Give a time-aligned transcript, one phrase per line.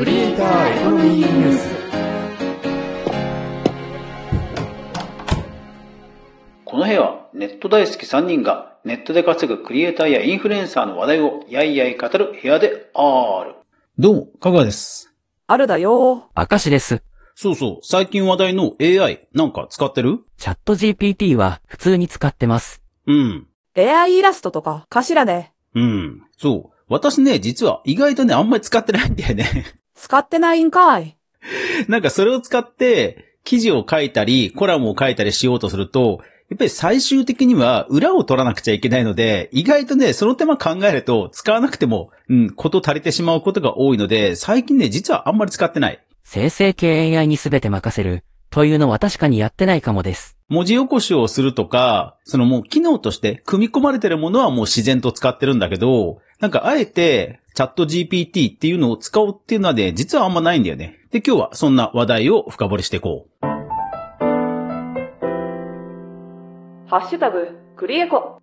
[0.00, 1.68] クリエイターエコノミーニュース
[6.64, 13.56] この部屋はネット大好き3人がネットで稼ぐクリエイターやインフルエンサーの話題をやいやい語る部屋である。
[13.98, 15.12] どうも、かがです。
[15.46, 16.30] あるだよ。
[16.34, 17.02] 明石です。
[17.34, 20.20] そうそう、最近話題の AI なんか使ってる？
[20.38, 22.80] チャット GPT は普通に使ってます。
[23.06, 23.46] うん。
[23.76, 25.52] AI イラストとかかしらね。
[25.74, 26.22] うん。
[26.38, 26.76] そう。
[26.88, 29.74] 私ね、実は意外とね、あんまり使ってないんだよね。
[30.00, 31.16] 使ってないんかい。
[31.86, 46.00] なんかそれを使って、記事を書いたり、コラムを書いたりしようとすると、やっぱり最終的には裏を取らなくちゃいけないので、意外とね、その手間考えると使わなくても、うん、こと足りてしまうことが多いので、最近ね、実はあんまり使ってない。
[46.24, 50.36] 生成系 AI に全て任せるというのは確かにやってないかもです。
[50.48, 60.98] 文字起こしをするとか、そのもう機能として組み込まれてるものはもう自然と使ってるんだけど、なんかあえてチャット GPT っていうのを使おうっていうのはね、実はあんまないんだよね。
[61.10, 63.46] で、今日はそんな話題を深掘りしていこう。
[66.88, 68.40] ハッシュタグ、クリエコ。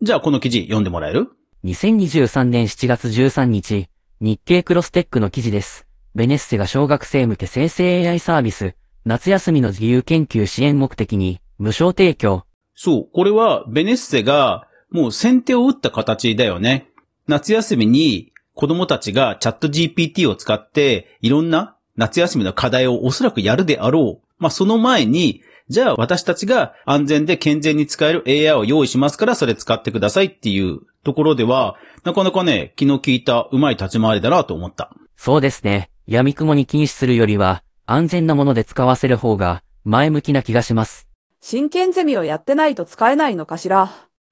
[0.00, 1.28] じゃあこの記事読んでもらえる
[1.64, 3.90] ？2023年7月13日、
[4.20, 5.86] 日経クロステックの記事です。
[6.14, 12.44] ベネッセが小学生向け生成 AI サービス、夏休みの自由研究支援目的に無償提供。
[12.74, 16.87] そう、これはベネッセがもう先手を打った形だよね。
[17.28, 24.26] 夏休みに子供たちがチャット GPT を使っていろんな夏休みの課題をおそらくやるであろう。
[24.38, 34.90] まあ、その前に、じゃあ私たちが安全で健全に使える AI を用意しますからそれ使ってくださいっていうところでは、なかなかね、気の利いたうまい立ち回りだなと思った。
[35.16, 35.90] そうですね。
[36.06, 41.08] 闇雲に禁止するよりは、安全なもので使わせる方が前向きな気がします。
[41.40, 43.90] 真剣ゼミをやってないと使えないのかしら。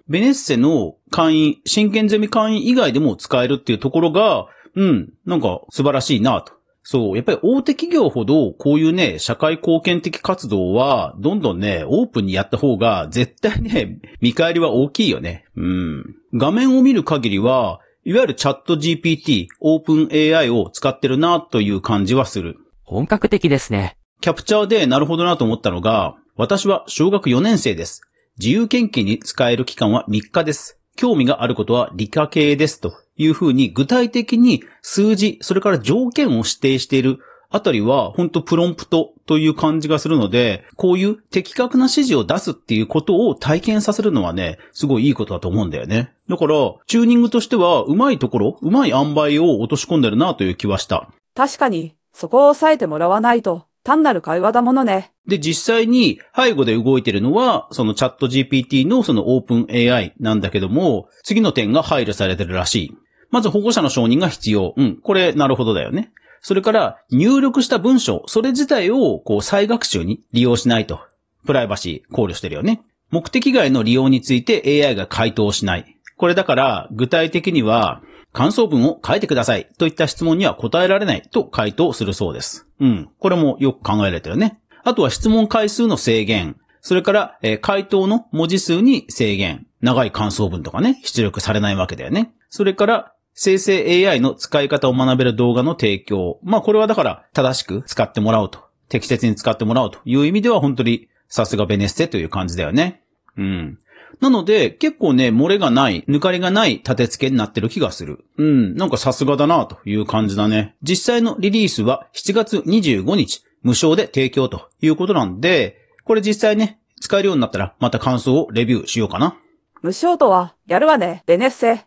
[0.08, 6.53] ベネッセの会員、真剣ゼミ会員以外でも使えるっていうところが、うん、なんか素晴らしいなと。
[6.83, 15.46] そう、やっぱり大手企業ほどこういうね、社会貢献的活動は、どんどんね、オープンにやった方が、絶対ね、 見返りは大きいよね。
[15.57, 16.05] うん。
[16.35, 22.58] 画面を見る限りは、いわゆるチャット GPT、オープン AI を使ってるなという感じはする。
[22.85, 23.96] 本格的ですね。
[24.20, 28.02] キャプチャーでなるほどなと思ったのが、私は小学4年生です。
[28.39, 30.76] 自由研究に使える期間は3日です。
[30.96, 32.80] 興味があることは理科系です。
[32.80, 46.12] というふうに具体的に数字、それから条件を指定しているあたりは本当プロンプトという感じがするので、こういう的確な指示を出すっていうことを体験させるのはね、すごいいいことだと思うんだよね。
[46.29, 46.55] だから、
[46.86, 51.08] チューニングとしては、うまいところ、うまい塩梅を落とし込んでるなという気はした。
[51.34, 55.13] 確かに、そこを押さえてもらわないと、単なる会話だものね。
[55.29, 62.96] で、実際に背後で動いてるのは、そのチャット GPT のそのオープン AI なんだけども、次の点が配慮されてるらしい。
[63.30, 64.75] まず保護者の承認が必要。
[64.77, 66.11] うん、これなるほどだよね。
[66.41, 70.98] それから入力した文章、それ自体をこう再学習に利用しないと。
[71.46, 72.83] プライバシー考慮してるよね。
[73.11, 75.96] 目的外の利用について AI が回答しない。
[76.17, 78.02] これだから具体的には
[78.36, 82.67] 感想文を書いてくださいといった質問には答えられないと回答するそうです。
[82.80, 83.08] うん。
[83.19, 84.61] これもよく考えられてるね。
[84.85, 86.57] あとは質問回数の制限。
[86.83, 89.67] それから、えー回答の文字数に制限。
[89.80, 92.35] 長い感想文とかね、出力されないわけだよね。
[92.51, 96.39] それから、生成 AI の使い方を学べる動画の提供。
[96.42, 98.67] まあこれはだから正しく使ってもらおうと。
[98.91, 103.02] 適切に使ってもらおうという意味では本当にさすがベネッセという感じだよね。
[103.39, 103.79] うん。
[104.20, 108.24] なので、結構ね、漏れがない、抜かりがない立て付けになってる気がする。
[108.39, 110.77] うん、なんかさすがだなという感じだね。
[110.83, 119.36] 実際のリリースは7月25日、無償で提供ということなんで、これ実際ね、使えるようになったら、また感想をレビューしようかな。
[119.83, 121.84] 無償とは、やるわね、ベネッセ。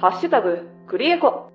[0.00, 1.50] ハッシュタグ、クリエコ。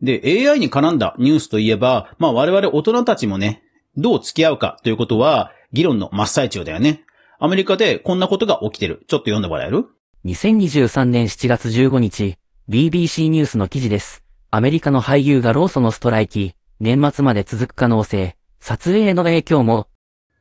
[0.00, 3.62] で、AI に絡んだニュースといえば、まあ我々大人たちもね、
[3.96, 7.02] どう付き合うかということは、議論の真っ最中だよね。
[7.38, 9.04] アメリカでこんなことが起きてる。
[9.08, 9.86] ちょっと読んでもらえる
[10.24, 12.36] ？2023年7月15日、
[12.68, 14.22] BBC ニュースの記事です。
[14.50, 19.88] アメリカの俳優が労組のストライキ、年末まで続く可能性、撮影への影響も、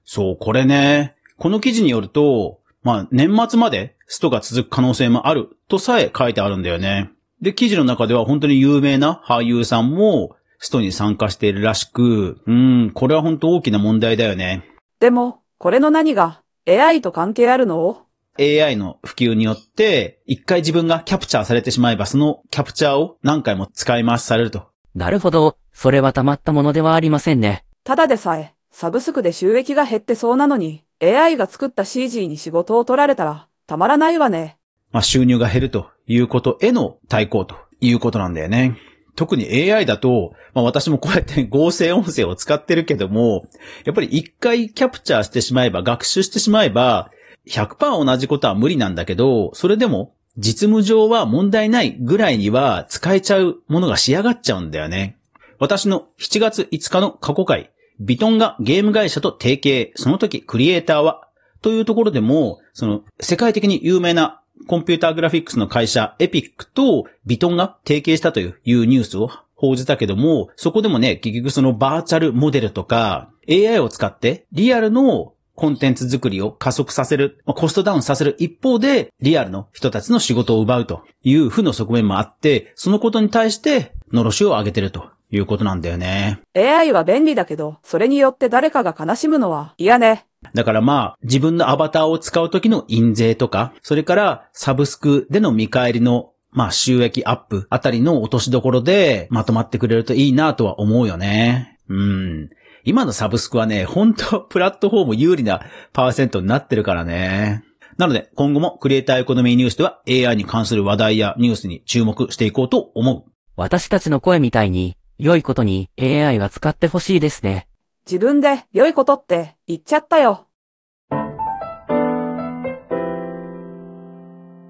[0.05, 1.15] そう、これね。
[1.37, 7.11] この記事によると、まあ、年末までストが続く可能性もあるとさえ書いてあるんだよね。
[7.41, 14.63] で、記事の中では本当に有名な俳優さんもストに参加しているらしく、うん、これは本当大きな問題だよね。
[14.99, 18.05] でも、これの何が、AI と関係あるの
[18.39, 24.67] ？AI の普及によって、一回自分がキャプチャーされてしまえば、そのキャプチャーを何回も使い回しされると。
[24.93, 27.65] なるほど、それはたまったものではありませんね。
[27.83, 34.57] ただでさえ、サブスクで収益が減ってそうなのに、AI が作った CG に仕事を取られたら、たまらないわね。
[34.91, 38.77] まあ、収入が減るということへの対抗ということなんだよね。
[39.15, 43.47] 特に AI だと、まあ私もこうやって 合成音声を使ってるけども、
[43.85, 47.11] やっぱり一回キャプチャーしてしまえば、学習してしまえば、
[47.47, 55.17] 100%同じことは無理なんだけど、それでも実務上は問題ないぐらいには使えちゃうものが仕上がっちゃうんだよね。
[55.59, 61.27] 私の7月5日の過去回、ビトンがゲーム会社と提携、その時クリエイターは、
[61.61, 68.55] というところでも、その世界的に有名なコンピューターグラフィックスの会社エピックとビトンが提携したという
[68.85, 86.41] ニュースを報じたけども、そこでもね、結局そのバーチャルモデルとか AI を使ってリアルのコンテンツ作りを加速させる、コストダウンさせる一方で、リアルの人たちの仕事を奪うという負の側面もあって、そのことに対して、のろしを上げてるということなんだよね。
[86.55, 90.25] AI は便利だけど、それによって誰かが悲しむのは嫌ね。
[90.53, 101.79] だからまあ、自分のアバターを使う時の印税とか、それからサブスクでの見返りのまあ収益アップあたりの落としどころでまとまってくれるといいなとは思うよね。
[101.89, 102.49] うん。
[102.83, 105.61] 今のサブスクはね、本当プラットフォーム有利な
[105.91, 107.63] パーセントになってるからね。
[107.97, 113.23] なので、今後もクリエイターエコノミーニュースでは AI に関する話題やニュースに注目していこうと思う。
[113.55, 117.67] 私たちの声みたいに、良いことに AI は使ってほしいですね。
[118.07, 120.45] 自分で良いことって言っちゃったよ。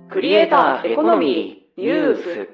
[0.09, 2.49] クリエイターエコノミーニュース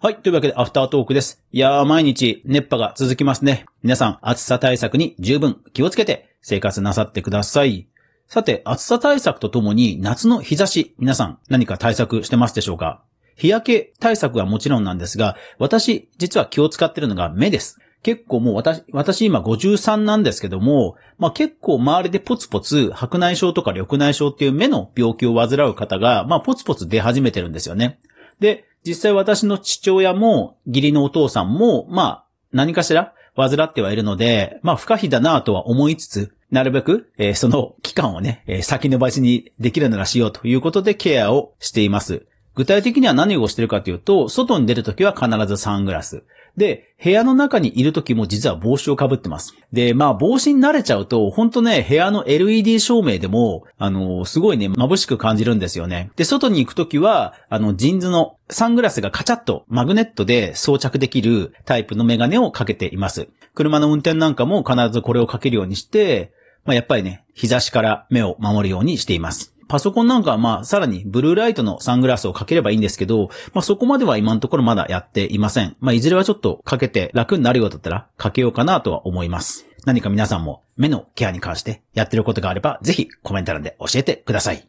[0.00, 0.16] はい。
[0.16, 1.44] というわけで、アフタートークです。
[1.52, 3.66] いやー、毎日熱波が続きますね。
[3.82, 7.88] 皆さん、暑さ対策に十分気をつけて生活なさってください。
[8.26, 13.04] さて、暑さ対策とともに夏の日差し、皆さん何か対策してますでしょうか？
[13.36, 17.78] 日焼け対策はもちろんなんですが、私、実は気を使ってるのが目です。
[18.06, 27.98] 結構もう私、私今53なんですけども、まあ結構周りでポツポツ白内障とか緑内障っていう目の病気を患う方が、まあポツポツ出始めてるんですよね。
[28.38, 42.24] で、実際私の父親も、義理のお父さんも、まあ、何かしら患ってはいるので、まあ不可避だなとは思いつつ、なるべく、えー、その期間をね、えー、先延ばしにできるならしようということでケアをしています。
[42.54, 46.22] 具体的には何をしてるかというと、外に出るときは必ずサングラス。
[46.56, 49.54] で、部屋の中にいるときも実は帽子をかぶってます。
[49.72, 56.10] で、まあ帽子に慣れちゃうと、ほんとね、部屋の LED 照明でも、あのー、すごいね、眩しく感じるんですよね。
[56.16, 63.28] で、外に行くときは、あの、ジンズのサングラスがカチャッとマグネットで装着できるタイプのメガネをかけています。
[63.54, 66.32] 車の運転なんかも必ずこれをかけるようにして、
[66.64, 69.55] まあ、やっぱりね、日差しから目を守るようにしています。
[69.68, 75.76] パソコンなんかはまあ、さらにブルーライトのサングラスをかければいいんですけど、まあそこまでは今のところまだやっていません。
[75.80, 79.66] まあいずれはちょっとかけて楽になるようだったらかけようかなとは思います。
[79.84, 84.68] 何か皆さんも目のケアに関してやってることがあれば、ぜひコメント欄で教えてください。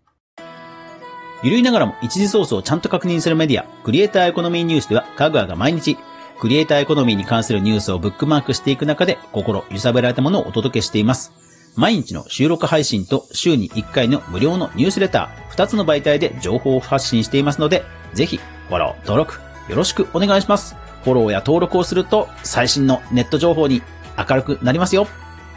[1.43, 5.97] ゆるいながらも一時ソースをちゃんと確認するメディア、クリエイターエコノミーニュースでは、かぐわが毎日、
[6.39, 11.46] クリエイターエコノミーに関するニュースをブックマークしていく中で、心揺さぶられたものをお届けしています。
[11.77, 17.83] 毎日の収録配信と週に1回の無料のニュースレター、2つの媒体で情報を発信していますので、
[18.13, 19.39] ぜひ、フォロー、登録、
[19.69, 20.75] よろしくお願いします。
[21.03, 23.83] フォローや登録をすると、最新のネット情報に
[24.17, 25.07] 明るくなりますよ。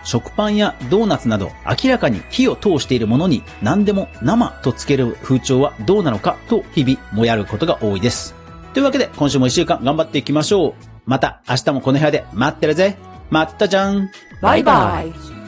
[0.05, 8.35] 食パンやドーナツなど明らかに火を通しているものに何でも生とつける風潮はどうなのかと日々もやることが多いです。
[8.73, 10.75] というわけで今週も一週間頑張っていきましょう。
[11.05, 12.97] また明日もこの部屋で待ってるぜ。
[13.31, 14.11] まったじゃん。
[14.41, 15.40] バイバイ。